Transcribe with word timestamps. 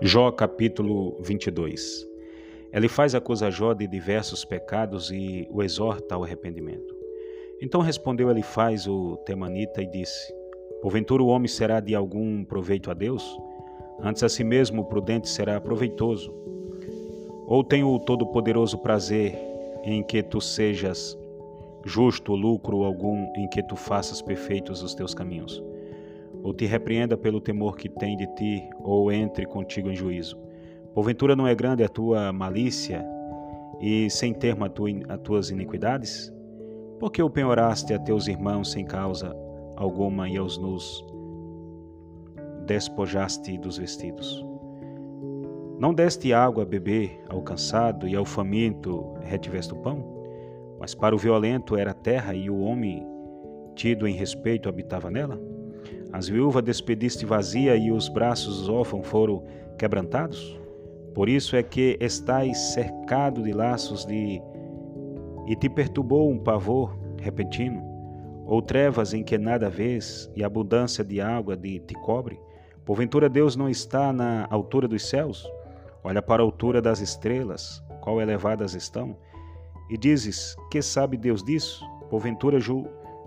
Jó 0.00 0.30
capítulo 0.30 1.16
22 1.18 2.06
Elifaz 2.72 3.16
acusa 3.16 3.50
Jó 3.50 3.74
de 3.74 3.84
diversos 3.88 4.44
pecados 4.44 5.10
e 5.10 5.48
o 5.50 5.60
exorta 5.60 6.14
ao 6.14 6.22
arrependimento. 6.22 6.94
Então 7.60 7.80
respondeu 7.80 8.30
Elifaz 8.30 8.86
o 8.86 9.16
temanita 9.26 9.82
e 9.82 9.90
disse: 9.90 10.32
Porventura 10.80 11.20
o 11.20 11.26
homem 11.26 11.48
será 11.48 11.80
de 11.80 11.96
algum 11.96 12.44
proveito 12.44 12.92
a 12.92 12.94
Deus? 12.94 13.36
Antes 14.00 14.22
a 14.22 14.28
si 14.28 14.44
mesmo 14.44 14.82
o 14.82 14.84
prudente 14.84 15.28
será 15.28 15.60
proveitoso. 15.60 16.32
Ou 17.48 17.64
tem 17.64 17.82
o 17.82 17.98
todo-poderoso 17.98 18.78
prazer 18.78 19.36
em 19.82 20.00
que 20.04 20.22
tu 20.22 20.40
sejas 20.40 21.18
justo, 21.84 22.36
lucro 22.36 22.84
algum 22.84 23.32
em 23.34 23.48
que 23.48 23.64
tu 23.64 23.74
faças 23.74 24.22
perfeitos 24.22 24.80
os 24.80 24.94
teus 24.94 25.12
caminhos? 25.12 25.60
Ou 26.42 26.54
te 26.54 26.66
repreenda 26.66 27.16
pelo 27.16 27.40
temor 27.40 27.76
que 27.76 27.88
tem 27.88 28.16
de 28.16 28.26
ti, 28.34 28.68
ou 28.80 29.10
entre 29.12 29.46
contigo 29.46 29.90
em 29.90 29.96
juízo. 29.96 30.38
Porventura 30.94 31.36
não 31.36 31.46
é 31.46 31.54
grande 31.54 31.84
a 31.84 31.88
tua 31.88 32.32
malícia 32.32 33.04
e 33.80 34.10
sem 34.10 34.32
termo 34.32 34.64
a 34.64 34.70
as 35.14 35.20
tuas 35.20 35.50
iniquidades? 35.50 36.32
Porque 36.98 37.22
o 37.22 37.30
penhoraste 37.30 37.94
a 37.94 37.98
teus 37.98 38.26
irmãos 38.26 38.72
sem 38.72 38.84
causa 38.84 39.36
alguma 39.76 40.28
e 40.28 40.36
aos 40.36 40.58
nus 40.58 41.04
despojaste 42.66 43.56
dos 43.58 43.78
vestidos? 43.78 44.44
Não 45.78 45.94
deste 45.94 46.32
água 46.32 46.64
a 46.64 46.66
beber 46.66 47.20
ao 47.28 47.40
cansado 47.40 48.08
e 48.08 48.16
ao 48.16 48.24
faminto 48.24 49.14
retiveste 49.22 49.72
o 49.72 49.76
pão? 49.76 50.04
Mas 50.80 50.94
para 50.94 51.14
o 51.14 51.18
violento 51.18 51.76
era 51.76 51.92
a 51.92 51.94
terra 51.94 52.34
e 52.34 52.50
o 52.50 52.58
homem, 52.58 53.06
tido 53.76 54.06
em 54.06 54.14
respeito, 54.14 54.68
habitava 54.68 55.08
nela? 55.08 55.40
As 56.12 56.28
viúvas 56.28 56.62
despediste 56.62 57.26
vazia 57.26 57.76
e 57.76 57.92
os 57.92 58.08
braços 58.08 58.68
órfãos 58.68 59.06
foram 59.06 59.44
quebrantados? 59.78 60.58
Por 61.14 61.28
isso 61.28 61.54
é 61.54 61.62
que 61.62 61.98
estais 62.00 62.56
cercado 62.72 63.42
de 63.42 63.52
laços 63.52 64.06
de 64.06 64.40
e 65.46 65.56
te 65.56 65.68
perturbou 65.68 66.30
um 66.30 66.38
pavor 66.38 66.98
repentino, 67.18 67.82
ou 68.46 68.60
trevas 68.60 69.14
em 69.14 69.22
que 69.22 69.38
nada 69.38 69.68
vês 69.68 70.30
e 70.36 70.44
abundância 70.44 71.02
de 71.02 71.20
água 71.20 71.56
de 71.56 71.78
te 71.80 71.94
cobre? 71.94 72.38
Porventura 72.84 73.28
Deus 73.28 73.56
não 73.56 73.68
está 73.68 74.12
na 74.12 74.46
altura 74.50 74.88
dos 74.88 75.08
céus? 75.08 75.46
Olha 76.02 76.22
para 76.22 76.42
a 76.42 76.46
altura 76.46 76.80
das 76.80 77.00
estrelas, 77.00 77.82
qual 78.00 78.20
elevadas 78.20 78.74
estão? 78.74 79.16
E 79.90 79.98
dizes: 79.98 80.56
Que 80.70 80.80
sabe 80.80 81.16
Deus 81.16 81.42
disso? 81.42 81.84
Porventura 82.08 82.58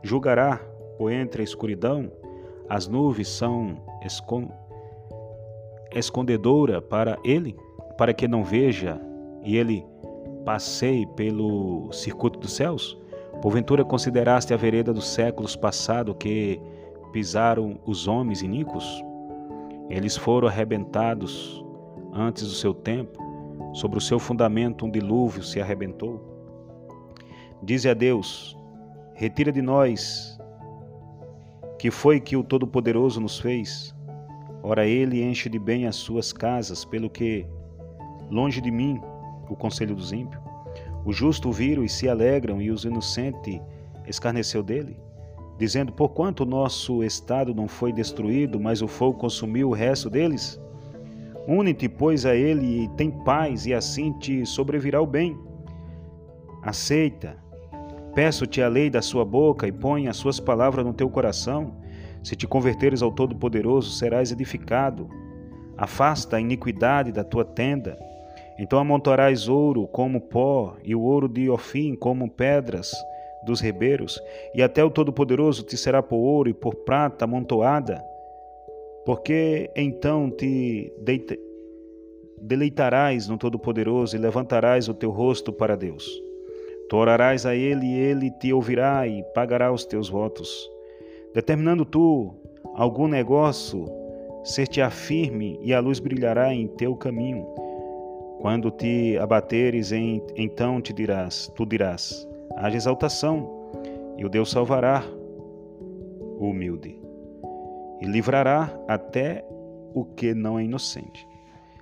julgará 0.04 0.58
por 0.98 1.12
entre 1.12 1.42
a 1.42 1.44
escuridão 1.44 2.12
as 2.72 2.88
nuvens 2.88 3.28
são 3.28 3.76
escondedora 5.94 6.82
para 6.82 7.20
ele, 7.22 7.54
para 7.98 8.14
que 8.14 8.30
não 8.30 8.46
veja 8.46 8.98
e 9.44 9.58
ele 9.58 9.86
passeie 10.46 11.06
pelo 11.06 11.92
circuito 11.92 12.40
dos 12.40 12.54
céus? 12.54 12.98
Porventura 13.42 13.84
consideraste 13.84 14.54
a 14.54 14.58
vereda 14.58 14.94
dos 14.94 15.06
séculos 15.06 15.54
passados 15.54 16.16
que 16.18 16.62
pisaram 17.12 17.78
os 17.86 18.08
homens 18.08 18.42
iníquos? 18.42 19.04
Eles 19.90 20.16
foram 20.16 20.48
arrebentados 20.48 21.62
antes 22.14 22.44
do 22.44 22.54
seu 22.54 22.74
tempo, 22.74 23.22
sobre 23.74 23.98
o 23.98 24.02
seu 24.02 24.18
fundamento 24.18 24.86
um 24.86 24.90
dilúvio 24.90 25.44
se 25.44 25.60
arrebentou. 25.60 26.22
Dize 27.62 27.90
a 27.90 27.94
Deus: 27.94 28.58
Retira 29.14 29.52
de 29.52 29.62
nós 29.62 30.40
que 31.82 31.90
foi 31.90 32.20
que 32.20 32.38
o 32.38 32.44
Todo-Poderoso 32.44 33.20
nos 33.20 33.40
fez? 33.40 33.92
Ora, 34.62 34.86
ele 34.86 35.24
enche 35.24 35.50
de 35.50 35.58
bem 35.58 35.88
as 35.88 35.96
suas 35.96 36.32
casas, 36.32 36.86
pelo 36.86 37.10
que, 37.10 37.44
longe 38.30 38.62
de 38.62 38.70
mim, 38.70 39.02
o 39.50 39.56
conselho 39.56 39.96
dos 39.96 40.12
ímpios. 40.12 40.40
O 41.04 41.12
justo 41.12 41.52
viram 41.52 41.84
e 41.84 41.90
se 41.90 42.08
alegram, 42.08 42.62
e 42.62 42.70
os 42.70 42.86
inocentes 42.86 43.60
escarneceu 44.06 44.62
dele, 44.62 44.96
dizendo: 45.58 45.92
Porquanto 45.92 46.44
o 46.44 46.46
nosso 46.46 47.04
estado 47.04 47.52
não 47.52 47.68
foi 47.68 47.92
destruído, 47.92 48.60
mas 48.60 48.84
o 48.84 48.88
fogo 48.88 49.18
consumiu 49.18 49.70
o 49.70 49.74
resto 49.74 50.08
deles? 50.08 50.62
Une-te, 51.48 51.90
pois, 51.90 52.28
a 52.28 52.36
ele 52.36 52.84
e 52.84 52.90
tem 52.90 53.10
paz, 53.10 53.66
e 53.66 53.74
assim 53.74 54.14
te 54.20 54.46
sobrevirá 54.46 55.02
o 55.02 55.08
bem. 55.08 55.36
Aceita, 56.62 57.42
Peço-te 58.14 58.62
a 58.62 58.68
lei 58.68 58.90
da 58.90 59.02
sua 59.02 59.24
boca 59.24 59.66
e 59.66 59.72
põe 59.72 60.10
as 60.10 60.18
suas 60.18 60.38
palavras 60.38 60.86
no 60.86 60.94
teu 60.94 61.10
coração. 61.10 61.74
Se 62.24 62.36
te 62.36 62.48
converteres 62.48 63.02
ao 63.02 63.12
Todo-Poderoso, 63.12 63.92
serás 63.92 64.32
edificado. 64.32 65.10
Afasta 65.78 66.38
a 66.38 66.42
iniquidade 66.42 67.12
da 67.12 67.24
tua 67.24 67.44
tenda. 67.44 67.98
Então 68.60 68.78
amontoarás 68.78 69.48
ouro 69.48 69.88
como 69.88 70.22
pó 70.22 70.76
e 70.84 70.94
o 70.94 71.02
ouro 71.02 71.28
de 71.28 71.50
Ofim 71.50 71.96
como 71.96 72.30
pedras 72.30 72.92
dos 73.44 73.60
rebeiros, 73.60 74.22
e 74.54 74.62
até 74.62 74.84
o 74.84 74.92
Todo-Poderoso 74.92 75.64
te 75.64 75.76
será 75.76 76.04
por 76.04 76.18
ouro 76.18 76.50
e 76.50 76.54
por 76.54 76.76
prata 76.76 77.26
amontoada. 77.26 78.04
Porque 79.04 79.72
então 79.76 80.30
te 80.30 80.94
deleitarás 82.40 83.28
no 83.28 83.40
Todo-Poderoso 83.40 84.16
e 84.16 84.20
levantarás 84.20 84.88
o 84.88 84.94
teu 84.94 85.10
rosto 85.10 85.52
para 85.52 85.76
Deus. 85.76 86.08
Tu 86.88 86.96
orarás 86.96 87.48
a 87.48 87.56
ele 87.56 87.88
e 87.88 87.98
ele 87.98 88.30
te 88.30 88.54
ouvirá 88.54 89.08
e 89.08 89.24
pagará 89.34 89.72
os 89.72 89.86
teus 89.86 90.08
votos. 90.08 90.70
Determinando 91.34 91.86
tu 91.86 92.34
algum 92.76 93.08
negócio, 93.08 93.86
ser-te-á 94.44 94.90
firme 94.90 95.58
e 95.62 95.74
a 95.74 95.80
luz 95.80 96.00
brilhará 96.00 96.54
em 96.54 96.68
teu 96.68 96.96
caminho. 96.96 97.46
Quando 98.42 98.72
te 98.72 99.18
abateres, 99.18 99.92
então 100.36 100.82
te 100.82 100.92
dirás, 100.92 101.52
tu 101.56 101.66
dirás: 101.66 102.28
haja 102.58 102.76
exaltação, 102.76 103.50
e 104.18 104.26
o 104.26 104.30
Deus 104.30 104.52
salvará 104.52 105.04
o 106.40 106.50
humilde, 106.50 107.00
e 108.02 108.06
livrará 108.06 108.78
até 108.88 109.46
o 109.94 110.04
que 110.04 110.34
não 110.34 110.60
é 110.60 110.64
inocente. 110.64 111.28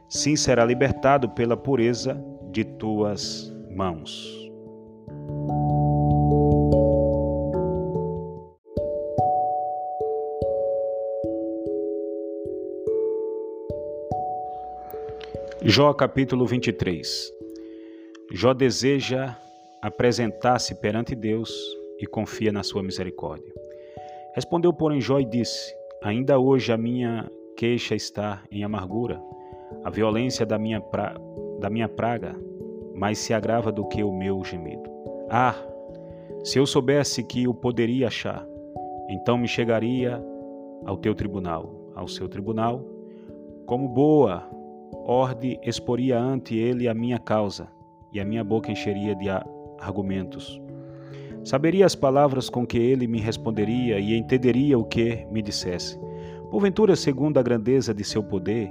Sim, 0.10 0.36
será 0.36 0.66
libertado 0.66 1.30
pela 1.30 1.56
pureza 1.56 2.22
de 2.52 2.64
tuas 2.64 3.56
mãos. 3.70 4.52
Jó 15.72 15.94
capítulo 15.94 16.48
23 16.48 17.32
Jó 18.32 18.54
deseja 18.54 19.38
apresentar-se 19.80 20.74
perante 20.74 21.14
Deus 21.14 21.54
e 22.00 22.08
confia 22.08 22.52
na 22.52 22.64
sua 22.64 22.82
misericórdia. 22.82 23.54
Respondeu, 24.34 24.74
porém, 24.74 25.00
Jó 25.00 25.20
e 25.20 25.26
disse: 25.26 25.72
Ainda 26.02 26.40
hoje 26.40 26.74
a 26.74 26.78
minha 26.78 27.30
queixa 27.56 27.94
está 27.94 28.42
em 28.52 28.64
amargura, 28.64 29.22
a 29.84 29.92
violência 29.92 30.44
da 30.44 30.58
minha, 30.58 30.82
pra... 30.82 31.16
da 31.60 31.70
minha 31.70 31.88
praga 31.88 32.36
mais 32.96 33.20
se 33.20 33.32
agrava 33.32 33.72
do 33.72 33.88
que 33.88 34.04
o 34.04 34.12
meu 34.12 34.44
gemido. 34.44 34.90
Ah, 35.30 35.54
se 36.44 36.58
eu 36.58 36.66
soubesse 36.66 37.24
que 37.24 37.48
o 37.48 37.54
poderia 37.54 38.08
achar, 38.08 38.44
então 39.08 39.38
me 39.38 39.48
chegaria 39.48 40.20
ao 40.84 40.98
teu 40.98 41.14
tribunal, 41.14 41.92
ao 41.94 42.08
seu 42.08 42.28
tribunal, 42.28 42.84
como 43.68 43.88
boa 43.88 44.58
Orde 45.06 45.60
exporia 45.64 46.20
ante 46.20 46.56
ele 46.56 46.88
a 46.88 46.94
minha 46.94 47.20
causa, 47.20 47.68
e 48.12 48.20
a 48.20 48.26
minha 48.26 48.44
boca 48.44 48.72
encheria 48.72 49.16
de 49.16 49.28
argumentos. 49.80 50.62
Saberia 51.44 51.86
as 51.86 51.96
palavras 51.96 52.50
com 52.50 52.66
que 52.66 52.78
ele 52.78 53.08
me 53.08 53.20
responderia 53.20 54.00
e 54.00 54.16
entenderia 54.16 54.78
o 54.78 54.84
que 54.84 55.26
me 55.32 55.42
dissesse. 55.42 56.00
Porventura, 56.52 56.96
segundo 56.96 57.38
a 57.38 57.44
grandeza 57.44 57.94
de 57.94 58.04
seu 58.04 58.24
poder, 58.24 58.70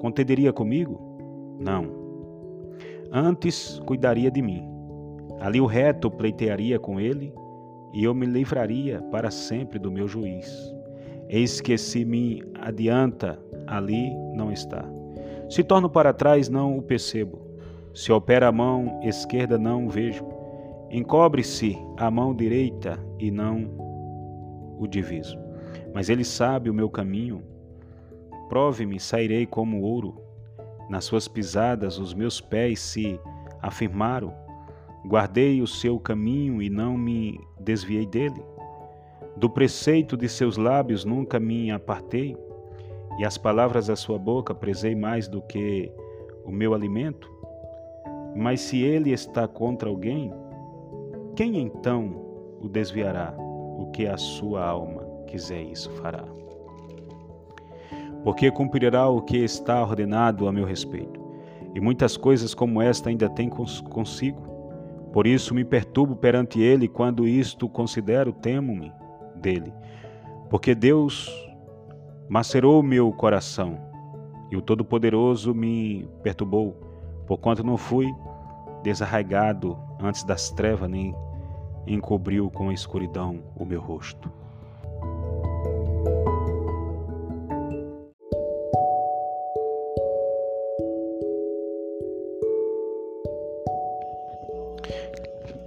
contenderia 0.00 0.52
comigo? 0.52 1.00
Não. 1.58 1.88
Antes 3.10 3.80
cuidaria 3.86 4.30
de 4.30 4.42
mim. 4.42 4.68
Ali 5.40 5.60
o 5.60 5.66
reto 5.66 6.10
pleitearia 6.10 6.78
com 6.78 7.00
ele, 7.00 7.32
e 7.92 8.04
eu 8.04 8.14
me 8.14 8.26
livraria 8.26 9.00
para 9.10 9.30
sempre 9.30 9.78
do 9.78 9.90
meu 9.90 10.06
juiz. 10.08 10.74
Eis 11.28 11.60
que 11.60 11.78
se 11.78 12.04
me 12.04 12.42
adianta, 12.60 13.38
ali 13.66 14.10
não 14.34 14.52
está. 14.52 14.84
Se 15.54 15.62
torno 15.62 15.88
para 15.88 16.12
trás, 16.12 16.48
não 16.48 16.76
o 16.76 16.82
percebo. 16.82 17.40
Se 17.94 18.10
opera 18.10 18.48
a 18.48 18.50
mão 18.50 18.98
esquerda, 19.04 19.56
não 19.56 19.86
o 19.86 19.88
vejo. 19.88 20.26
Encobre-se 20.90 21.78
a 21.96 22.10
mão 22.10 22.34
direita 22.34 22.98
e 23.20 23.30
não 23.30 23.70
o 24.76 24.84
diviso. 24.88 25.38
Mas 25.94 26.08
ele 26.08 26.24
sabe 26.24 26.68
o 26.68 26.74
meu 26.74 26.90
caminho. 26.90 27.40
Prove-me, 28.48 28.98
sairei 28.98 29.46
como 29.46 29.82
ouro. 29.82 30.20
Nas 30.90 31.04
suas 31.04 31.28
pisadas 31.28 32.00
os 32.00 32.12
meus 32.12 32.40
pés 32.40 32.80
se 32.80 33.20
afirmaram. 33.62 34.34
Guardei 35.06 35.62
o 35.62 35.68
seu 35.68 36.00
caminho 36.00 36.60
e 36.60 36.68
não 36.68 36.98
me 36.98 37.38
desviei 37.60 38.04
dele. 38.04 38.42
Do 39.36 39.48
preceito 39.48 40.16
de 40.16 40.28
seus 40.28 40.56
lábios 40.56 41.04
nunca 41.04 41.38
me 41.38 41.70
apartei 41.70 42.36
e 43.18 43.24
as 43.24 43.38
palavras 43.38 43.86
da 43.86 43.96
sua 43.96 44.18
boca 44.18 44.54
prezei 44.54 44.94
mais 44.94 45.28
do 45.28 45.40
que 45.42 45.90
o 46.44 46.50
meu 46.50 46.74
alimento? 46.74 47.30
Mas 48.34 48.60
se 48.60 48.82
ele 48.82 49.12
está 49.12 49.46
contra 49.46 49.88
alguém, 49.88 50.32
quem 51.36 51.56
então 51.58 52.20
o 52.60 52.68
desviará? 52.68 53.34
O 53.76 53.90
que 53.92 54.06
a 54.06 54.16
sua 54.16 54.64
alma 54.64 55.02
quiser, 55.26 55.62
isso 55.62 55.90
fará. 55.92 56.24
Porque 58.22 58.50
cumprirá 58.50 59.08
o 59.08 59.20
que 59.20 59.36
está 59.36 59.82
ordenado 59.82 60.48
a 60.48 60.52
meu 60.52 60.64
respeito. 60.64 61.20
E 61.74 61.80
muitas 61.80 62.16
coisas 62.16 62.54
como 62.54 62.80
esta 62.80 63.10
ainda 63.10 63.28
tem 63.28 63.48
consigo. 63.48 64.42
Por 65.12 65.26
isso 65.26 65.54
me 65.54 65.64
perturbo 65.64 66.16
perante 66.16 66.60
ele, 66.60 66.88
quando 66.88 67.28
isto 67.28 67.68
considero, 67.68 68.32
temo-me 68.32 68.92
dele. 69.36 69.72
Porque 70.48 70.74
Deus 70.74 71.28
macerou 72.28 72.82
meu 72.82 73.12
coração, 73.12 73.78
e 74.50 74.56
o 74.56 74.62
Todo-Poderoso 74.62 75.54
me 75.54 76.08
perturbou, 76.22 76.76
porquanto 77.26 77.64
não 77.64 77.76
fui 77.76 78.14
desarraigado 78.82 79.78
antes 80.00 80.24
das 80.24 80.50
trevas, 80.50 80.90
nem 80.90 81.14
encobriu 81.86 82.50
com 82.50 82.68
a 82.68 82.74
escuridão 82.74 83.42
o 83.56 83.64
meu 83.64 83.80
rosto. 83.80 84.30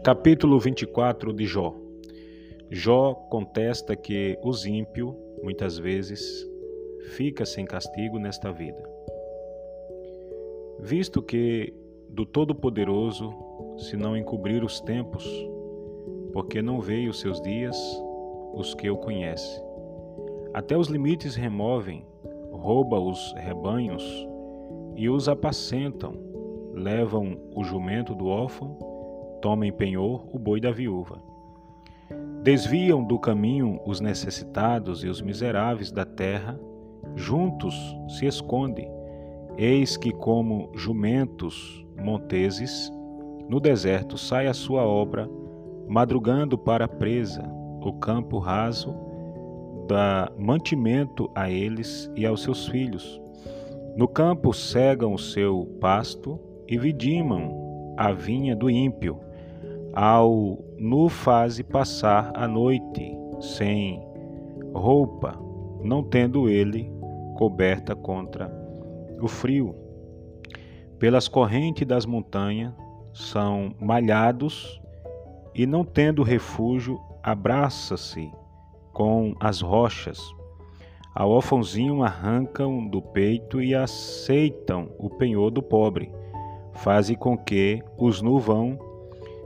Capítulo 0.03 0.57
24 0.57 1.33
de 1.33 1.45
Jó. 1.45 1.75
Jó 2.69 3.13
contesta 3.13 3.93
que 3.93 4.39
os 4.41 4.65
ímpios, 4.65 5.13
muitas 5.43 5.77
vezes, 5.77 6.46
fica 7.07 7.45
sem 7.45 7.65
castigo 7.65 8.19
nesta 8.19 8.51
vida. 8.51 8.83
Visto 10.79 11.21
que 11.21 11.73
do 12.09 12.25
Todo-Poderoso, 12.25 13.33
se 13.77 13.97
não 13.97 14.15
encobrir 14.15 14.63
os 14.63 14.79
tempos, 14.79 15.25
porque 16.33 16.61
não 16.61 16.79
veio 16.79 17.09
os 17.09 17.19
seus 17.19 17.41
dias 17.41 17.77
os 18.53 18.73
que 18.73 18.89
o 18.89 18.97
conhece. 18.97 19.61
Até 20.53 20.77
os 20.77 20.87
limites 20.87 21.35
removem, 21.35 22.05
rouba 22.51 22.99
os 22.99 23.33
rebanhos 23.37 24.03
e 24.95 25.09
os 25.09 25.29
apacentam, 25.29 26.15
levam 26.73 27.37
o 27.55 27.63
jumento 27.63 28.15
do 28.15 28.27
órfão, 28.27 28.77
tomam 29.41 29.65
em 29.65 29.71
penhor 29.71 30.27
o 30.33 30.39
boi 30.39 30.59
da 30.59 30.71
viúva. 30.71 31.21
Desviam 32.41 33.03
do 33.03 33.19
caminho 33.19 33.79
os 33.85 33.99
necessitados 33.99 35.03
e 35.03 35.07
os 35.07 35.21
miseráveis 35.21 35.91
da 35.91 36.05
terra, 36.05 36.59
juntos 37.17 37.75
se 38.07 38.27
esconde. 38.27 38.87
Eis 39.57 39.97
que, 39.97 40.11
como 40.11 40.69
jumentos 40.75 41.83
monteses, 41.97 42.91
no 43.49 43.59
deserto 43.59 44.17
sai 44.17 44.47
a 44.47 44.53
sua 44.53 44.85
obra 44.85 45.27
madrugando 45.87 46.57
para 46.57 46.85
a 46.85 46.87
presa, 46.87 47.43
o 47.81 47.93
campo 47.93 48.37
raso 48.37 48.93
dá 49.87 50.31
mantimento 50.37 51.31
a 51.33 51.49
eles 51.49 52.11
e 52.15 52.25
aos 52.25 52.43
seus 52.43 52.67
filhos. 52.67 53.19
No 53.95 54.07
campo 54.07 54.53
cegam 54.53 55.13
o 55.13 55.17
seu 55.17 55.65
pasto 55.79 56.39
e 56.67 56.77
vidimam 56.77 57.93
a 57.97 58.11
vinha 58.11 58.55
do 58.55 58.69
ímpio, 58.69 59.19
ao 59.93 60.59
nu 60.77 61.09
faze 61.09 61.63
passar 61.63 62.31
a 62.35 62.47
noite 62.47 63.17
sem 63.39 64.05
roupa, 64.73 65.39
não 65.81 66.03
tendo 66.03 66.47
ele 66.47 66.96
coberta 67.37 67.95
contra 67.95 68.51
o 69.21 69.27
frio. 69.27 69.75
Pelas 70.97 71.27
correntes 71.27 71.87
das 71.87 72.05
montanhas 72.05 72.73
são 73.13 73.75
malhados 73.79 74.81
e 75.53 75.65
não 75.65 75.85
tendo 75.85 76.23
refúgio, 76.23 76.99
abraça-se 77.21 78.31
com 78.91 79.35
as 79.39 79.61
rochas. 79.61 80.19
Ao 81.13 81.29
órfãozinho 81.29 82.03
arrancam 82.03 82.87
do 82.87 83.01
peito 83.01 83.61
e 83.61 83.73
aceitam 83.73 84.89
o 84.97 85.09
penhor 85.09 85.51
do 85.51 85.61
pobre. 85.61 86.11
Faze 86.73 87.15
com 87.15 87.37
que 87.37 87.83
os 87.97 88.21
nu 88.21 88.39
vão 88.39 88.77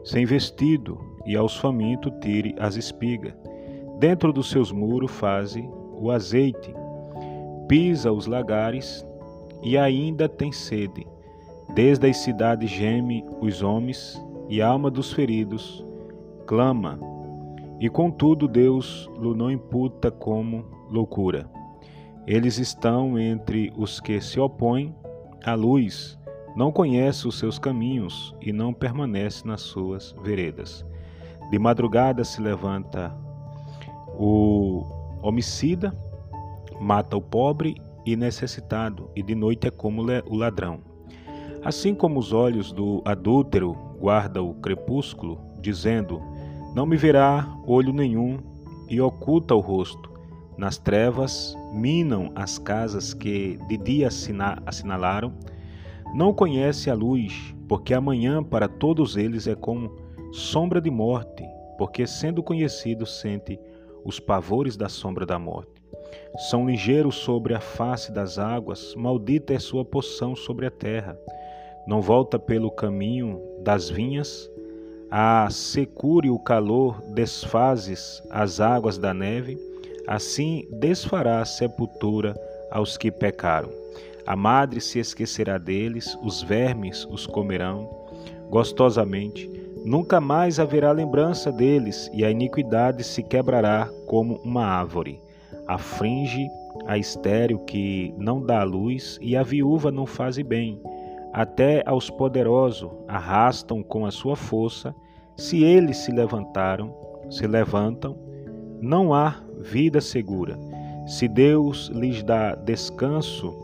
sem 0.04 0.26
vestido 0.26 1.00
e 1.26 1.36
aos 1.36 1.58
famintos 1.58 2.12
tire 2.22 2.56
as 2.58 2.76
espigas. 2.76 3.34
Dentro 4.00 4.34
dos 4.34 4.50
seus 4.50 4.72
muros 4.72 5.12
faze 5.12 5.62
o 5.94 6.10
azeite. 6.10 6.74
Pisa 7.72 8.12
os 8.12 8.28
lagares 8.28 9.08
e 9.64 9.78
ainda 9.78 10.28
tem 10.28 10.52
sede. 10.52 11.08
Desde 11.74 12.10
as 12.10 12.18
cidades 12.18 12.70
geme 12.70 13.24
os 13.40 13.64
homens 13.64 14.22
e 14.50 14.62
a 14.62 14.68
alma 14.68 14.92
dos 14.92 15.14
feridos 15.14 15.82
clama, 16.46 17.00
e 17.80 17.88
contudo 17.88 18.46
Deus 18.46 19.10
lhe 19.18 19.34
não 19.34 19.50
imputa 19.50 20.12
como 20.12 20.66
loucura. 20.90 21.50
Eles 22.28 22.58
estão 22.58 23.18
entre 23.18 23.72
os 23.78 24.02
que 24.02 24.20
se 24.20 24.38
opõem 24.38 24.94
à 25.42 25.54
luz, 25.54 26.20
não 26.58 26.74
conhece 26.74 27.26
os 27.26 27.40
seus 27.40 27.58
caminhos 27.58 28.36
e 28.42 28.52
não 28.52 28.74
permanece 28.74 29.48
nas 29.48 29.62
suas 29.62 30.14
veredas. 30.22 30.86
De 31.50 31.58
madrugada 31.58 32.26
se 32.26 32.42
levanta 32.42 33.16
o 34.20 34.84
homicida, 35.22 35.96
mata 36.82 37.16
o 37.16 37.22
pobre 37.22 37.76
e 38.06 38.16
necessitado, 38.16 39.10
e 39.16 39.22
de 39.22 39.36
noite 39.36 39.68
é 39.68 39.72
como 39.72 40.02
o 40.02 40.36
ladrão. 40.36 40.80
Assim 41.64 41.94
como 41.94 42.20
os 42.20 42.34
olhos 42.34 42.72
do 42.72 43.04
adúltero 43.06 43.74
guardam 44.00 44.50
o 44.50 44.56
crepúsculo, 44.56 45.40
dizendo: 45.62 46.20
não 46.74 46.86
me 46.86 46.98
verá 46.98 47.48
olho 47.68 47.94
nenhum 47.94 48.40
e 48.90 49.00
oculta 49.00 49.54
o 49.54 49.60
rosto. 49.60 50.10
Nas 50.58 50.78
trevas 50.78 51.56
minam 51.72 52.32
as 52.34 52.58
casas 52.58 53.14
que 53.14 53.60
de 53.68 53.78
dia 53.78 54.10
assinalaram. 54.66 55.34
Não 56.16 56.34
conhece 56.34 56.90
a 56.90 56.94
luz, 56.96 57.56
porque 57.68 57.94
amanhã 57.94 58.44
para 58.44 58.68
todos 58.68 59.16
eles 59.16 59.48
é 59.48 59.56
como 59.56 59.92
sombra 60.32 60.82
de 60.82 60.90
morte, 60.90 61.44
porque 61.78 62.08
sendo 62.08 62.42
conhecido 62.42 63.06
sente 63.06 63.60
os 64.04 64.20
pavores 64.20 64.76
da 64.76 64.90
sombra 64.90 65.26
da 65.26 65.38
morte. 65.38 65.71
São 66.50 66.66
ligeiros 66.66 67.16
sobre 67.16 67.54
a 67.54 67.60
face 67.60 68.12
das 68.12 68.40
águas, 68.40 68.94
maldita 68.96 69.54
é 69.54 69.60
sua 69.60 69.86
poção 69.86 70.36
sobre 70.36 70.66
a 70.66 70.72
terra. 70.72 71.18
Não 71.88 72.02
volta 72.02 72.40
pelo 72.40 72.72
caminho 72.72 73.42
das 73.64 73.90
vinhas, 73.90 74.50
a 75.10 75.50
secura 75.50 76.28
e 76.28 76.30
o 76.30 76.40
calor 76.40 77.02
desfazes 77.14 78.24
as 78.30 78.62
águas 78.62 78.98
da 78.98 79.14
neve, 79.14 79.58
assim 80.08 80.66
desfará 80.80 81.42
a 81.42 81.46
sepultura 81.46 82.34
aos 82.72 82.98
que 82.98 83.12
pecaram. 83.12 83.70
A 84.26 84.36
madre 84.36 84.80
se 84.80 85.00
esquecerá 85.00 85.58
deles, 85.58 86.18
os 86.24 86.42
vermes 86.42 87.06
os 87.12 87.28
comerão 87.28 87.90
gostosamente. 88.50 89.50
Nunca 89.84 90.22
mais 90.22 90.60
haverá 90.60 90.92
lembrança 90.92 91.52
deles, 91.52 92.10
e 92.14 92.24
a 92.24 92.30
iniquidade 92.30 93.04
se 93.04 93.24
quebrará 93.24 93.90
como 94.06 94.36
uma 94.44 94.66
árvore. 94.66 95.20
Afringe 95.68 96.48
a 96.86 96.98
estéril 96.98 97.60
que 97.60 98.14
não 98.18 98.42
dá 98.46 98.64
luz, 98.64 99.18
e 99.22 99.36
a 99.36 99.44
viúva 99.44 99.92
não 99.92 100.06
faz 100.06 100.38
bem 100.40 100.82
até 101.34 101.82
aos 101.86 102.10
poderosos 102.10 102.90
arrastam 103.08 103.82
com 103.82 104.06
a 104.06 104.12
sua 104.12 104.36
força, 104.36 104.94
se 105.38 105.64
eles 105.64 105.98
se 105.98 106.12
levantaram, 106.12 106.94
se 107.30 107.48
levantam, 107.48 108.18
não 108.82 109.14
há 109.14 109.42
vida 109.60 110.02
segura. 110.02 110.60
Se 111.08 111.28
Deus 111.28 111.88
lhes 111.94 112.22
dá 112.22 112.54
descanso, 112.54 113.56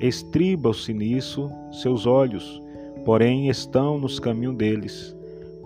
estribam-se 0.00 0.94
nisso 0.94 1.50
seus 1.72 2.06
olhos, 2.06 2.62
porém 3.04 3.48
estão 3.48 3.98
nos 3.98 4.20
caminhos 4.20 4.56
deles. 4.56 5.16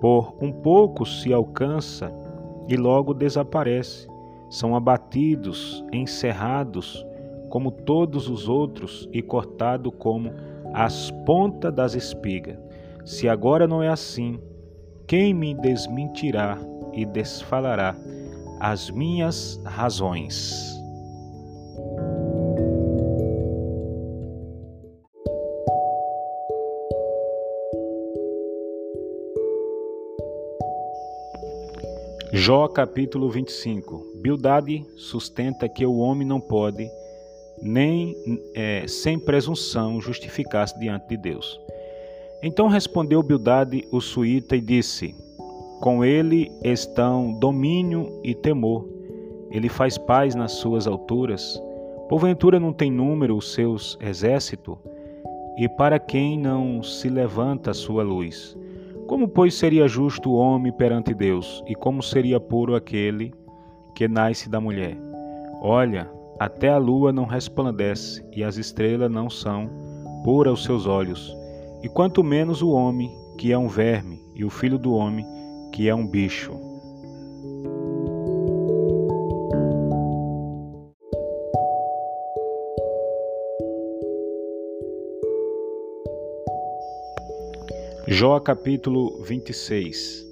Por 0.01 0.35
um 0.41 0.51
pouco 0.51 1.05
se 1.05 1.33
alcança 1.33 2.13
e 2.67 2.77
logo 2.77 3.13
desaparece. 3.13 4.09
São 4.53 4.77
abatidos, 4.77 5.83
encerrados, 5.91 7.07
como 7.49 7.71
todos 7.71 8.29
os 8.29 8.51
outros, 8.51 9.09
e 9.11 9.23
cortados 9.23 9.95
como 9.99 10.31
as 10.75 11.11
pontas 11.25 11.75
das 11.75 11.95
espigas. 11.95 12.59
Se 13.03 13.31
agora 13.31 13.67
não 13.67 13.83
é 13.83 13.89
assim, 13.89 14.39
quem 15.07 15.33
me 15.33 15.55
desmentirá 15.55 16.59
e 16.93 17.07
desfalará 17.07 17.97
as 18.61 18.91
minhas 18.91 19.59
razões? 19.65 20.71
Jó 32.35 32.69
capítulo 32.69 33.31
25 33.31 34.12
Bildade 34.23 34.87
sustenta 34.97 35.69
que 35.69 35.85
o 35.85 35.97
homem 35.97 36.25
não 36.27 36.41
pode 36.41 36.89
nem 37.61 38.17
é, 38.55 38.87
sem 38.87 39.19
presunção 39.19 40.01
justificasse 40.01 40.79
diante 40.79 41.09
de 41.09 41.17
Deus. 41.17 41.61
Então 42.41 42.69
respondeu 42.69 43.21
Bildade 43.21 43.85
o 43.91 44.01
suíta 44.01 44.55
e 44.55 44.61
disse: 44.61 45.13
Com 45.81 46.05
ele 46.05 46.53
estão 46.63 47.33
domínio 47.33 48.21
e 48.23 48.33
temor. 48.33 48.89
Ele 49.51 49.69
faz 49.69 49.99
paz 49.99 50.37
nas 50.37 50.53
suas 50.53 50.87
alturas. 50.87 51.61
Porventura 52.09 52.61
não 52.61 52.73
tem 52.73 52.93
número 52.93 53.37
os 53.37 53.53
seus 53.53 53.99
exércitos? 54.01 54.77
E 55.59 55.69
para 55.69 55.99
quem 55.99 56.39
não 56.39 56.81
se 56.81 57.09
levanta 57.09 57.73
a 57.73 57.75
sua 57.75 58.05
luz? 58.05 58.57
Como, 59.09 59.27
pois, 59.27 59.55
seria 59.55 59.89
justo 59.89 60.31
o 60.31 60.37
homem 60.37 60.73
perante 60.73 61.13
Deus? 61.13 61.63
E 61.67 61.75
como 61.75 62.03
seria 62.03 62.41
puro 62.41 62.75
aquele 62.75 63.35
que 63.95 64.09
nasce 64.09 64.49
da 64.49 64.61
mulher? 64.61 64.97
Olha, 65.61 66.11
até 66.39 66.69
a 66.69 66.79
lua 66.79 67.13
não 67.13 67.25
resplandece 67.25 68.25
e 68.33 68.43
as 68.43 68.57
estrelas 68.57 69.11
não 69.11 69.31
são 69.31 69.71
puras 70.25 70.51
aos 70.51 70.65
seus 70.65 70.87
olhos 70.87 71.37
e 71.83 71.89
quanto 71.89 72.23
menos 72.23 72.63
o 72.63 72.71
homem, 72.71 73.11
que 73.37 73.51
é 73.51 73.59
um 73.59 73.69
verme, 73.69 74.23
e 74.37 74.45
o 74.45 74.51
filho 74.51 74.79
do 74.79 74.93
homem, 74.95 75.27
que 75.73 75.89
é 75.89 75.95
um 75.95 76.07
bicho. 76.07 76.53
Jó 88.07 88.39
capítulo 88.39 89.23
26 89.25 90.32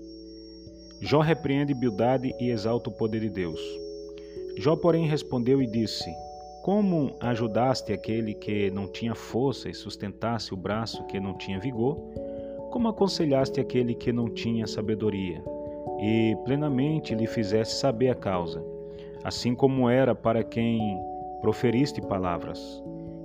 Jó 1.01 1.21
repreende 1.21 1.75
Bildade 1.75 2.35
e 2.39 2.51
exalta 2.51 2.91
o 2.91 2.93
poder 2.93 3.21
de 3.21 3.31
Deus. 3.31 3.61
Jó, 4.59 4.77
porém, 4.77 5.07
respondeu 5.07 5.63
e 5.63 5.67
disse: 5.67 6.11
como 6.63 7.17
ajudaste 7.21 7.91
aquele 7.91 8.35
que 8.35 8.71
não 8.71 8.87
tinha 8.87 9.15
força 9.15 9.71
e 9.71 9.75
sustentasse 9.75 10.53
o 10.53 10.57
braço 10.57 11.03
que 11.05 11.19
não 11.19 11.33
tinha 11.33 11.59
vigor? 11.59 11.97
Como 12.71 12.87
aconselhaste 12.87 13.59
aquele 13.59 13.95
que 13.95 14.13
não 14.13 14.29
tinha 14.29 14.67
sabedoria 14.67 15.43
e 15.99 16.37
plenamente 16.45 17.15
lhe 17.15 17.27
fizeste 17.27 17.75
saber 17.75 18.11
a 18.11 18.15
causa, 18.15 18.63
assim 19.25 19.55
como 19.55 19.89
era 19.89 20.15
para 20.15 20.45
quem 20.45 20.99
proferiste 21.41 22.03
palavras? 22.03 22.61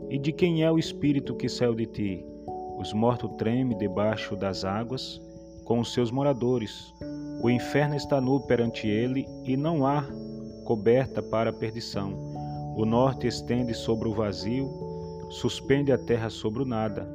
E 0.10 0.18
de 0.18 0.32
quem 0.32 0.64
é 0.64 0.72
o 0.72 0.80
espírito 0.80 1.36
que 1.36 1.50
saiu 1.50 1.76
de 1.76 1.88
ti? 1.88 2.26
Os 2.78 2.94
mortos 2.94 3.32
tremem 3.38 3.78
debaixo 3.78 4.34
das 4.38 4.64
águas 4.64 5.22
com 5.66 5.82
os 5.82 5.94
seus 5.94 6.10
moradores. 6.10 6.94
O 7.46 7.50
inferno 7.52 7.96
está 7.96 8.20
nu 8.20 8.40
perante 8.40 8.88
ele 8.88 9.28
e 9.44 9.56
não 9.56 9.86
há 9.86 10.04
coberta 10.64 11.22
para 11.22 11.52
a 11.52 11.54
perdição. 11.54 12.18
O 12.76 12.86
norte 12.86 13.28
estende 13.28 13.72
sobre 13.72 14.08
o 14.08 14.14
vazio, 14.16 14.68
suspende 15.30 15.92
a 15.92 15.98
terra 16.00 16.28
sobre 16.32 16.64
o 16.64 16.66
nada, 16.66 17.08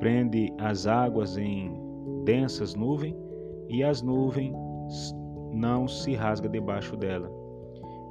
prende 0.00 0.52
as 0.58 0.88
águas 0.88 1.38
em 1.38 1.70
densas 2.24 2.74
nuvens 2.74 3.14
e 3.68 3.84
as 3.84 4.02
nuvens 4.02 4.52
não 5.52 5.86
se 5.86 6.12
rasga 6.12 6.48
debaixo 6.48 6.96
dela. 6.96 7.30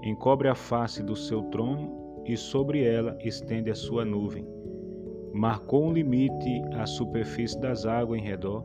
Encobre 0.04 0.48
a 0.48 0.56
face 0.56 1.04
do 1.04 1.18
seu 1.18 1.44
trono 1.50 2.24
e 2.26 2.38
sobre 2.38 2.86
ela 2.86 3.18
estende 3.20 3.70
a 3.70 3.76
sua 3.76 4.06
nuvem. 4.06 4.48
Marcou 5.34 5.84
um 5.84 5.92
limite 5.92 6.62
à 6.76 6.86
superfície 6.86 7.60
das 7.60 7.86
águas 7.86 8.22
em 8.22 8.24
redor, 8.24 8.64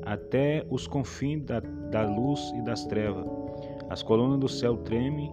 até 0.00 0.64
os 0.70 0.86
confins 0.86 1.44
da, 1.44 1.60
da 1.90 2.04
luz 2.04 2.52
e 2.56 2.62
das 2.62 2.84
trevas. 2.86 3.26
As 3.90 4.02
colunas 4.02 4.38
do 4.38 4.48
céu 4.48 4.76
tremem 4.78 5.32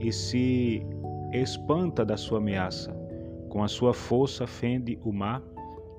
e 0.00 0.12
se 0.12 0.86
espanta 1.32 2.04
da 2.04 2.16
sua 2.16 2.38
ameaça. 2.38 2.94
Com 3.48 3.62
a 3.62 3.68
sua 3.68 3.94
força 3.94 4.46
fende 4.46 4.98
o 5.02 5.12
mar 5.12 5.42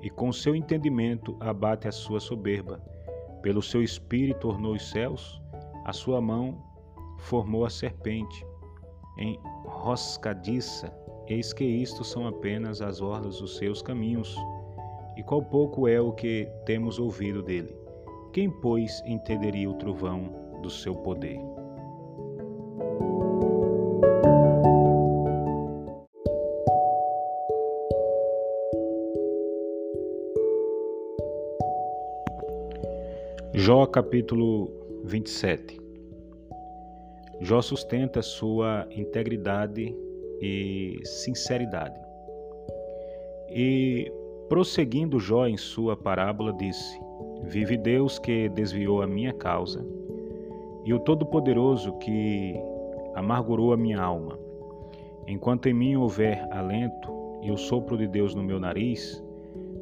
e 0.01 0.10
com 0.10 0.32
seu 0.32 0.56
entendimento 0.56 1.36
abate 1.39 1.88
a 1.88 1.92
sua 1.92 2.20
soberba. 2.20 2.80
Pelo 3.42 3.62
seu 3.62 3.82
espírito 3.82 4.42
tornou 4.42 4.74
os 4.74 4.89
céus, 4.89 5.42
a 5.86 5.94
sua 5.94 6.22
mão 6.22 6.62
formou 7.20 7.66
a 7.66 7.70
serpente. 7.70 8.46
Enroscadiça, 9.18 10.94
eis 11.27 11.54
que 11.54 11.63
isto 11.63 12.04
são 12.04 12.27
apenas 12.27 12.82
as 12.82 13.01
ordens 13.01 13.39
dos 13.39 13.58
seus 13.58 13.82
caminhos. 13.82 14.36
E 15.16 15.24
qual 15.24 15.42
pouco 15.42 15.88
é 15.88 16.00
o 16.00 16.12
que 16.12 16.48
temos 16.66 17.00
ouvido 17.00 17.42
dele? 17.42 17.87
Quem, 18.34 18.50
pois, 18.50 19.02
entenderia 19.06 19.70
o 19.70 19.74
trovão 19.74 20.30
do 20.62 20.70
seu 20.70 20.96
poder? 20.96 21.40
Jó 33.54 33.86
capítulo 33.88 34.72
27 35.04 35.78
Jó 37.40 37.62
sustenta 37.62 38.22
sua 38.22 38.88
integridade 38.92 39.96
e 40.42 41.00
sinceridade. 41.04 42.00
E, 43.50 44.12
prosseguindo 44.50 45.20
Jó 45.20 45.46
em 45.48 45.58
sua 45.58 45.96
parábola, 45.96 46.52
disse: 46.54 47.00
Vive 47.44 47.77
Deus 47.77 48.20
que 48.20 48.50
desviou 48.50 49.01
a 49.01 49.08
minha 49.08 49.34
causa, 49.34 49.86
e 50.84 50.94
o 50.94 51.00
Todo-Poderoso 51.00 51.94
que 52.00 52.56
amargurou 53.15 53.74
a 53.74 53.77
minha 53.77 54.00
alma. 54.00 54.38
Enquanto 55.27 55.67
em 55.67 55.74
mim 55.74 55.96
houver 55.96 56.48
alento 56.51 57.12
e 57.41 57.51
o 57.51 57.58
sopro 57.58 57.98
de 57.98 58.08
Deus 58.08 58.34
no 58.34 58.44
meu 58.44 58.60
nariz, 58.60 59.24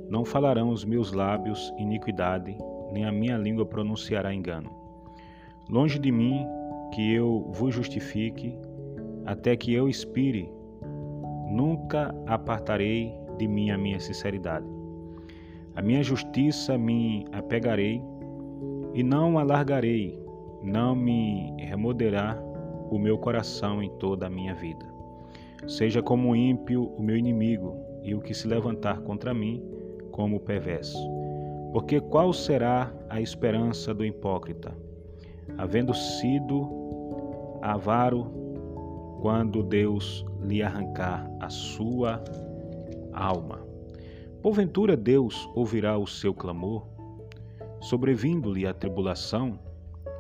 não 0.09 0.25
falarão 0.25 0.69
os 0.69 0.85
meus 0.85 1.12
lábios 1.12 1.74
iniquidade, 1.77 2.57
nem 2.91 3.05
a 3.05 3.12
minha 3.12 3.38
língua 3.38 3.65
pronunciará 3.65 4.33
engano. 4.33 4.71
Longe 5.69 6.00
de 6.00 6.12
mim 6.12 6.45
que 6.93 7.13
eu 7.13 7.50
vos 7.51 7.74
justifique, 7.74 8.57
até 9.25 9.55
que 9.55 9.74
eu 9.74 9.89
expire, 9.89 10.50
nunca 11.50 12.13
apartarei 12.27 13.13
de 13.38 13.47
mim 13.47 13.71
a 13.71 13.77
minha 13.77 14.00
sinceridade. 14.00 14.75
A 15.75 15.82
minha 15.82 16.01
justiça 16.01 16.77
me 16.77 17.25
apegarei 17.32 18.01
e 18.94 19.03
não 19.03 19.38
alargarei, 19.38 20.17
não 20.63 20.96
me 20.96 21.53
remoderá 21.60 22.41
o 22.89 22.98
meu 22.98 23.17
coração 23.17 23.84
em 23.84 23.89
toda 23.98 24.27
a 24.27 24.29
minha 24.29 24.55
vida. 24.55 24.86
Seja 25.67 26.01
como 26.01 26.36
ímpio 26.36 26.86
o 26.98 27.01
meu 27.01 27.17
inimigo 27.17 27.75
e 28.03 28.15
o 28.15 28.22
que 28.22 28.34
se 28.34 28.48
levantar 28.48 29.01
contra 29.01 29.34
mim 29.34 29.62
como 30.12 30.39
perverso. 30.39 30.98
Porque 31.74 32.00
qual 32.00 32.32
será 32.32 32.94
a 33.10 33.20
esperança 33.20 33.94
do 33.94 34.05
hipócrita? 34.05 34.74
Havendo 35.58 35.94
sido 35.94 36.70
avaro 37.62 38.32
quando 39.22 39.62
Deus 39.63 40.25
lhe 40.41 40.62
arrancar 40.62 41.29
a 41.41 41.50
sua 41.50 42.24
alma. 43.12 43.64
Porventura 44.46 44.96
Deus 44.96 45.50
ouvirá 45.56 45.98
o 45.98 46.06
seu 46.06 46.32
clamor, 46.32 46.86
sobrevindo-lhe 47.82 48.68
a 48.68 48.75
tribulação, 48.75 49.58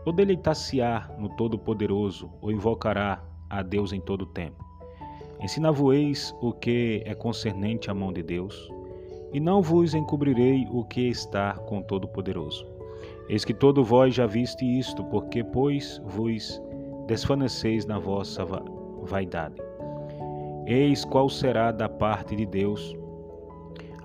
ou 0.03 0.11
deleitar-se-á 0.11 1.11
no 1.19 1.29
Todo-Poderoso, 1.35 2.31
ou 2.41 2.51
invocará 2.51 3.23
a 3.47 3.61
Deus 3.61 3.93
em 3.93 4.01
todo 4.01 4.23
o 4.23 4.25
tempo. 4.25 4.65
Ensina-vos 5.39 6.35
o 6.41 6.51
que 6.51 7.03
é 7.05 7.13
concernente 7.13 7.91
à 7.91 7.93
mão 7.93 8.11
de 8.11 8.23
Deus, 8.23 8.67
e 9.31 9.39
não 9.39 9.61
vos 9.61 9.93
encobrirei 9.93 10.67
o 10.71 10.83
que 10.83 11.07
está 11.07 11.53
com 11.53 11.83
Todo-Poderoso. 11.83 12.65
Eis 13.29 13.45
que 13.45 13.53
todo 13.53 13.83
vós 13.83 14.15
já 14.15 14.25
viste 14.25 14.65
isto, 14.65 15.03
porque, 15.03 15.43
pois, 15.43 16.01
vos 16.03 16.59
desfaneceis 17.05 17.85
na 17.85 17.99
vossa 17.99 18.43
vaidade. 19.03 19.61
Eis 20.65 21.05
qual 21.05 21.29
será 21.29 21.71
da 21.71 21.87
parte 21.87 22.35
de 22.35 22.47
Deus 22.47 22.97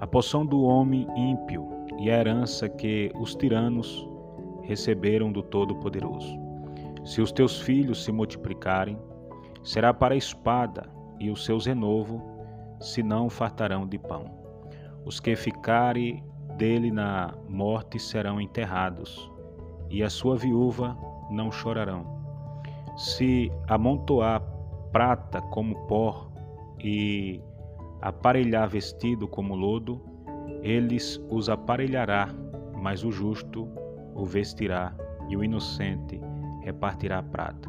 a 0.00 0.06
poção 0.06 0.46
do 0.46 0.62
homem 0.62 1.06
ímpio 1.14 1.68
e 1.98 2.10
a 2.10 2.18
herança 2.18 2.68
que 2.68 3.12
os 3.20 3.34
tiranos 3.34 4.08
receberam 4.62 5.30
do 5.30 5.42
Todo-Poderoso. 5.42 6.38
Se 7.04 7.20
os 7.20 7.30
teus 7.30 7.60
filhos 7.60 8.02
se 8.02 8.10
multiplicarem, 8.10 8.98
será 9.62 9.92
para 9.92 10.14
a 10.14 10.16
espada, 10.16 10.88
e 11.18 11.30
os 11.30 11.44
seus 11.44 11.66
renovo 11.66 12.22
se 12.80 13.02
não 13.02 13.28
fartarão 13.28 13.86
de 13.86 13.98
pão. 13.98 14.24
Os 15.04 15.20
que 15.20 15.36
ficarem 15.36 16.24
dele 16.56 16.90
na 16.90 17.34
morte 17.46 17.98
serão 17.98 18.40
enterrados, 18.40 19.30
e 19.90 20.02
a 20.02 20.08
sua 20.08 20.36
viúva 20.36 20.96
não 21.30 21.52
chorarão. 21.52 22.06
Se 22.96 23.52
amontoar 23.68 24.42
prata 24.92 25.42
como 25.42 25.74
pó 25.86 26.30
e 26.82 27.42
aparelhar 28.00 28.68
vestido 28.68 29.28
como 29.28 29.54
lodo, 29.54 30.00
eles 30.62 31.22
os 31.30 31.48
aparelhará, 31.48 32.28
mas 32.74 33.04
o 33.04 33.10
justo 33.10 33.68
o 34.14 34.24
vestirá 34.24 34.94
e 35.28 35.36
o 35.36 35.44
inocente 35.44 36.20
repartirá 36.62 37.18
a 37.18 37.22
prata. 37.22 37.68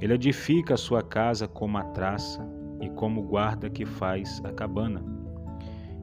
Ele 0.00 0.14
edifica 0.14 0.74
a 0.74 0.78
sua 0.78 1.02
casa 1.02 1.46
como 1.46 1.78
a 1.78 1.84
traça 1.84 2.46
e 2.80 2.88
como 2.90 3.22
guarda 3.22 3.70
que 3.70 3.84
faz 3.84 4.40
a 4.44 4.52
cabana. 4.52 5.02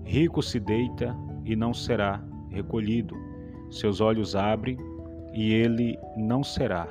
Rico 0.03 0.41
se 0.41 0.59
deita 0.59 1.15
e 1.45 1.55
não 1.55 1.73
será 1.73 2.23
recolhido, 2.49 3.15
seus 3.69 4.01
olhos 4.01 4.35
abrem 4.35 4.77
e 5.33 5.53
ele 5.53 5.97
não 6.17 6.43
será. 6.43 6.87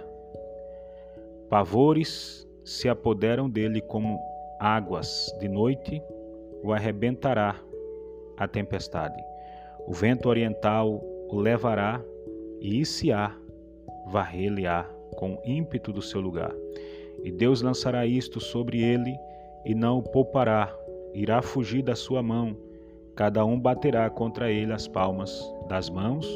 Pavores 1.49 2.47
se 2.65 2.89
apoderam 2.89 3.51
dele 3.51 3.81
como 3.81 4.19
águas 4.61 5.35
de 5.41 5.49
noite, 5.49 6.03
o 6.63 6.73
arrebentará 6.73 7.57
a 8.37 8.49
tempestade. 8.49 9.21
O 9.87 9.93
vento 9.93 10.29
oriental 10.29 11.03
o 11.29 11.39
levará 11.39 12.03
e 12.61 12.81
Isiá 12.81 13.37
varrê-lo-á 14.07 14.85
com 15.17 15.41
ímpeto 15.45 15.93
do 15.93 16.03
seu 16.03 16.21
lugar. 16.21 16.55
E 17.23 17.31
Deus 17.31 17.63
lançará 17.63 18.07
isto 18.07 18.41
sobre 18.41 18.83
ele 18.83 19.15
e 19.65 19.75
não 19.75 19.99
o 19.99 20.03
poupará, 20.03 20.75
irá 21.13 21.43
fugir 21.43 21.83
da 21.83 21.95
sua 21.95 22.23
mão. 22.23 22.57
Cada 23.15 23.45
um 23.45 23.59
baterá 23.59 24.09
contra 24.09 24.51
ele 24.51 24.73
as 24.73 24.89
palmas 24.89 25.43
das 25.69 25.91
mãos 25.91 26.27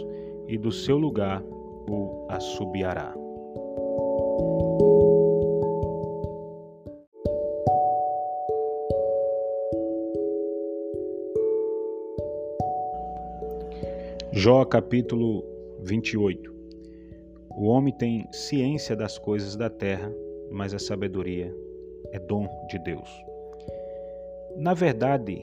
e 0.46 0.58
do 0.58 0.70
seu 0.70 0.98
lugar 0.98 1.42
o 1.88 2.26
assobiará. 2.28 3.23
Jó 14.44 14.62
capítulo 14.62 15.42
28 15.84 16.52
O 17.56 17.64
homem 17.64 17.94
tem 17.94 18.30
ciência 18.30 18.94
das 18.94 19.18
coisas 19.18 19.56
da 19.56 19.70
terra, 19.70 20.12
mas 20.50 20.74
a 20.74 20.78
sabedoria 20.78 21.50
é 22.12 22.18
dom 22.18 22.46
de 22.68 22.78
Deus. 22.80 23.08
Na 24.58 24.74
verdade, 24.74 25.42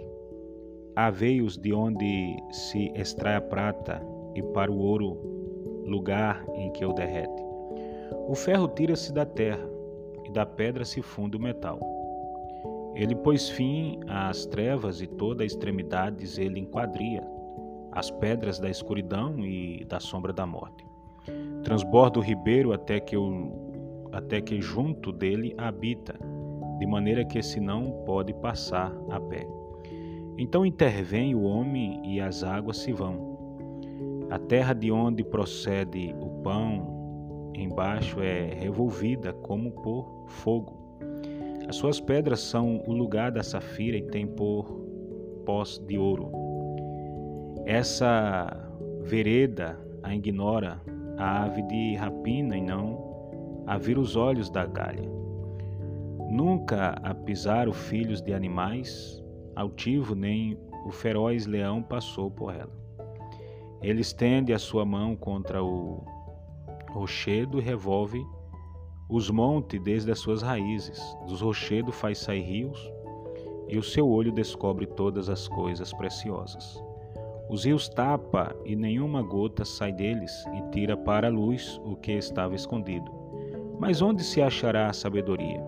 há 0.96 1.10
veios 1.10 1.58
de 1.58 1.74
onde 1.74 2.38
se 2.52 2.92
extrai 2.94 3.38
a 3.38 3.42
prata 3.42 4.00
e 4.36 4.44
para 4.54 4.72
o 4.72 4.78
ouro, 4.78 5.18
lugar 5.84 6.46
em 6.54 6.72
que 6.72 6.86
o 6.86 6.94
derrete. 6.94 7.44
O 8.28 8.36
ferro 8.36 8.68
tira-se 8.68 9.12
da 9.12 9.26
terra 9.26 9.68
e 10.26 10.32
da 10.32 10.46
pedra 10.46 10.86
se 10.86 11.02
funde 11.02 11.36
o 11.36 11.42
metal. 11.42 11.80
Ele 12.94 13.16
pôs 13.16 13.50
fim 13.50 14.00
às 14.08 14.46
trevas 14.46 15.02
e 15.02 15.08
toda 15.08 15.42
a 15.42 15.48
extremidades 15.48 16.38
ele 16.38 16.60
enquadria 16.60 17.41
as 17.92 18.10
pedras 18.10 18.60
da 18.60 18.70
escuridão 18.70 19.40
e 19.46 19.86
da 19.86 20.00
sombra 20.00 20.32
da 20.32 20.46
morte. 20.46 20.86
Transborda 21.64 22.20
o 22.20 22.22
ribeiro 22.22 22.74
até 22.74 23.00
que, 23.00 23.16
o, 23.16 24.10
até 24.12 24.42
que 24.42 24.62
junto 24.62 25.12
dele 25.12 25.54
habita, 25.58 26.16
de 26.80 26.88
maneira 26.88 27.24
que 27.24 27.42
se 27.42 27.60
não 27.60 27.92
pode 28.06 28.34
passar 28.34 28.92
a 29.10 29.20
pé. 29.20 29.48
Então 30.38 30.66
intervém 30.66 31.36
o 31.36 31.44
homem 31.44 32.02
e 32.04 32.20
as 32.20 32.44
águas 32.44 32.78
se 32.78 32.92
vão. 32.92 33.32
A 34.32 34.40
terra 34.40 34.74
de 34.74 34.92
onde 34.92 35.24
procede 35.24 36.16
o 36.20 36.42
pão 36.42 37.52
embaixo 37.54 38.22
é 38.22 38.54
revolvida 38.54 39.34
como 39.34 39.72
por 39.72 40.26
fogo. 40.28 40.80
As 41.68 41.76
suas 41.76 42.00
pedras 42.00 42.40
são 42.40 42.82
o 42.88 42.94
lugar 42.94 43.32
da 43.32 43.44
safira 43.44 43.98
e 43.98 44.02
tem 44.02 44.26
por 44.26 44.66
pós 45.46 45.78
de 45.86 45.98
ouro. 45.98 46.32
Essa 47.66 48.70
vereda 49.02 49.80
a 50.04 50.16
ignora 50.16 50.82
a 51.18 51.44
ave 51.44 51.62
de 51.64 51.96
rapina 51.96 52.58
e 52.58 52.62
não 52.62 53.64
a 53.68 53.78
vir 53.78 53.98
os 53.98 54.16
olhos 54.16 54.50
da 54.50 54.66
galha. 54.66 55.10
Nunca 56.30 56.96
a 57.04 57.14
pisaram 57.14 57.72
filhos 57.72 58.22
de 58.22 58.34
animais, 58.34 59.24
altivo 59.56 60.16
nem 60.16 60.58
o 60.86 60.92
feroz 60.92 61.46
leão 61.46 61.84
passou 61.84 62.32
por 62.32 62.54
ela. 62.54 62.72
Ele 63.82 64.02
estende 64.02 64.54
a 64.54 64.60
sua 64.60 64.86
mão 64.86 65.16
contra 65.16 65.64
o 65.64 66.04
rochedo 66.92 67.60
e 67.60 67.62
revolve 67.62 68.26
os 69.10 69.30
montes 69.30 69.82
desde 69.82 70.12
as 70.12 70.20
suas 70.20 70.42
raízes. 70.42 71.00
Dos 71.28 71.42
rochedos 71.42 71.96
faz 71.96 72.18
sair 72.18 72.42
rios, 72.42 72.92
e 73.68 73.78
o 73.78 73.84
seu 73.84 74.10
olho 74.10 74.32
descobre 74.32 74.86
todas 74.86 75.30
as 75.30 75.48
coisas 75.48 75.94
preciosas. 75.94 76.82
Os 77.52 77.66
rios 77.66 77.90
tapa 77.90 78.56
e 78.64 78.78
nenhuma 78.78 79.22
gota 79.22 79.66
sai 79.66 79.92
deles 79.92 80.46
e 80.54 80.72
tira 80.72 80.96
para 80.96 81.28
a 81.28 81.30
luz 81.30 81.82
o 81.84 81.98
que 81.98 82.14
estava 82.14 82.56
escondido. 82.56 83.12
Mas 83.78 84.02
onde 84.02 84.24
se 84.24 84.42
achará 84.42 84.88
a 84.88 84.94
sabedoria? 84.94 85.62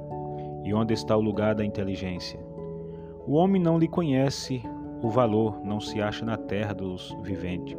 E 0.64 0.74
onde 0.74 0.94
está 0.94 1.18
o 1.18 1.20
lugar 1.20 1.54
da 1.54 1.66
inteligência? 1.66 2.40
O 3.28 3.34
homem 3.34 3.62
não 3.62 3.78
lhe 3.78 3.90
conhece 3.90 4.64
o 5.02 5.10
valor, 5.10 5.60
não 5.62 5.82
se 5.82 6.02
acha 6.02 6.24
na 6.24 6.38
terra 6.38 6.74
dos 6.74 7.14
viventes. 7.22 7.78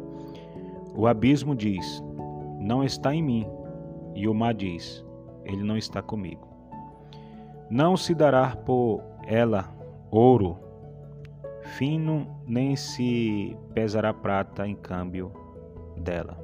O 0.95 1.07
abismo 1.07 1.55
diz: 1.55 2.03
Não 2.59 2.83
está 2.83 3.11
em 3.11 3.23
mim. 3.23 3.47
E 4.13 4.27
o 4.27 4.35
mar 4.35 4.53
diz: 4.53 5.03
Ele 5.43 5.63
não 5.63 5.77
está 5.77 6.03
comigo. 6.03 6.47
Não 7.71 7.97
se 7.97 8.13
dará 8.13 8.55
por 8.55 9.01
ela 9.25 9.75
ouro 10.11 10.59
fino, 11.77 12.27
nem 12.47 12.75
se 12.75 13.55
pesará 13.73 14.13
prata 14.13 14.67
em 14.67 14.75
câmbio 14.75 15.31
dela. 15.97 16.37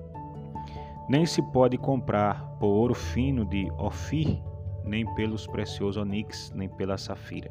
Nem 1.10 1.26
se 1.26 1.41
pode 1.52 1.78
comprar 1.78 2.46
por 2.60 2.67
ouro 2.67 2.94
fino 2.94 3.46
de 3.46 3.72
Ofir, 3.78 4.41
nem 4.84 5.06
pelos 5.15 5.48
preciosos 5.48 5.98
onix, 5.98 6.52
nem 6.56 6.70
pela 6.70 6.98
safira. 6.98 7.50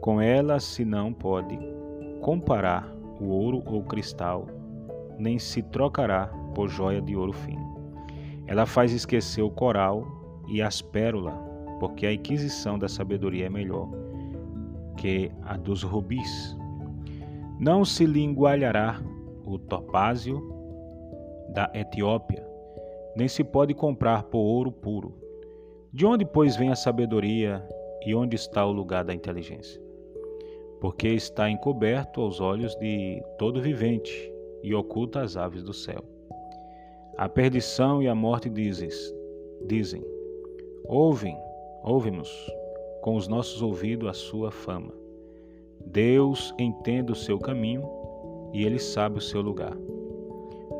Com 0.00 0.20
ela 0.20 0.58
se 0.60 0.84
não 0.84 1.12
pode 1.12 1.58
comparar 2.20 2.88
o 3.20 3.26
ouro 3.26 3.62
ou 3.66 3.82
cristal, 3.82 4.46
nem 5.18 5.38
se 5.38 5.62
trocará 5.62 6.26
por 6.54 6.68
joia 6.68 7.00
de 7.00 7.14
ouro 7.16 7.32
fino. 7.32 7.94
Ela 8.46 8.66
faz 8.66 8.92
esquecer 8.92 9.42
o 9.42 9.50
coral 9.50 10.06
e 10.48 10.62
as 10.62 10.80
pérolas, 10.80 11.34
porque 11.78 12.06
a 12.06 12.12
inquisição 12.12 12.78
da 12.78 12.88
sabedoria 12.88 13.46
é 13.46 13.50
melhor 13.50 13.88
que 14.96 15.30
a 15.42 15.56
dos 15.56 15.82
rubis. 15.82 16.59
Não 17.60 17.84
se 17.84 18.06
lhe 18.06 18.24
o 19.44 19.58
topázio 19.58 20.40
da 21.52 21.70
Etiópia, 21.74 22.42
nem 23.14 23.28
se 23.28 23.44
pode 23.44 23.74
comprar 23.74 24.22
por 24.22 24.38
ouro 24.38 24.72
puro. 24.72 25.14
De 25.92 26.06
onde, 26.06 26.24
pois, 26.24 26.56
vem 26.56 26.70
a 26.70 26.74
sabedoria 26.74 27.62
e 28.06 28.14
onde 28.14 28.34
está 28.34 28.64
o 28.64 28.72
lugar 28.72 29.04
da 29.04 29.12
inteligência? 29.12 29.78
Porque 30.80 31.08
está 31.08 31.50
encoberto 31.50 32.22
aos 32.22 32.40
olhos 32.40 32.74
de 32.76 33.22
todo 33.36 33.60
vivente 33.60 34.32
e 34.62 34.74
oculta 34.74 35.20
as 35.20 35.36
aves 35.36 35.62
do 35.62 35.74
céu. 35.74 36.02
A 37.18 37.28
perdição 37.28 38.02
e 38.02 38.08
a 38.08 38.14
morte 38.14 38.48
dizes, 38.48 39.14
dizem: 39.66 40.02
Ouvem, 40.86 41.36
ouvem-nos 41.84 42.30
com 43.02 43.16
os 43.16 43.28
nossos 43.28 43.60
ouvidos 43.60 44.08
a 44.08 44.14
sua 44.14 44.50
fama. 44.50 44.99
Deus 45.84 46.54
entende 46.58 47.12
o 47.12 47.16
seu 47.16 47.38
caminho 47.38 47.88
e 48.52 48.64
ele 48.64 48.78
sabe 48.78 49.18
o 49.18 49.22
seu 49.22 49.40
lugar. 49.40 49.76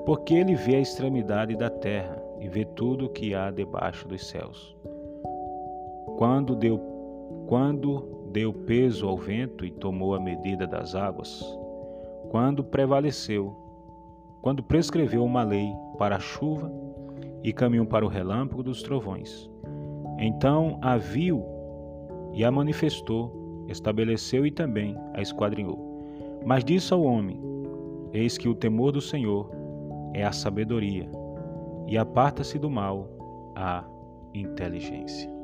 Porque 0.05 0.35
ele 0.35 0.55
vê 0.55 0.77
a 0.77 0.81
extremidade 0.81 1.57
da 1.57 1.71
terra 1.71 2.23
e 2.41 2.49
vê 2.49 2.65
tudo 2.65 3.07
o 3.07 3.09
que 3.09 3.35
há 3.35 3.51
debaixo 3.51 4.09
dos 4.09 4.27
céus. 4.27 4.77
Quando 6.17 6.55
deu, 6.55 6.79
quando 7.47 8.29
deu 8.33 8.53
peso 8.53 9.07
ao 9.07 9.17
vento 9.17 9.65
e 9.65 9.71
tomou 9.71 10.15
a 10.15 10.21
medida 10.21 10.67
das 10.67 10.95
águas, 10.95 11.43
quando 12.31 12.63
prevaleceu, 12.63 13.55
quando 14.41 14.63
prescreveu 14.63 15.25
uma 15.25 15.43
lei 15.43 15.73
para 15.99 16.17
a 16.17 16.21
chuva 16.21 16.71
e 17.43 17.53
caminho 17.53 17.87
para 17.87 18.05
o 18.05 18.09
relâmpago 18.09 18.63
dos 18.63 18.83
trovões. 18.83 19.51
Então 20.19 20.79
a 20.81 20.97
viu 20.97 21.45
e 22.33 22.45
a 22.45 22.51
manifestou, 22.51 23.40
estabeleceu 23.71 24.47
e 24.47 24.51
também 24.51 24.97
a 25.15 25.23
esquadrinhou. 25.23 25.79
Mas 26.45 26.65
disse 26.65 26.93
ao 26.93 27.03
homem: 27.03 27.41
Eis 28.13 28.37
que 28.37 28.49
o 28.49 28.55
temor 28.55 28.93
do 28.93 29.01
Senhor 29.01 29.51
é 30.15 30.25
a 30.25 30.33
sabedoria, 30.33 31.09
e 31.87 31.97
aparta-se 31.97 32.59
do 32.59 32.71
mal 32.71 33.09
a 33.55 33.85
inteligência. 34.35 35.40